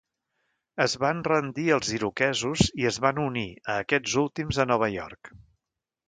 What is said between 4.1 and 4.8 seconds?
últims a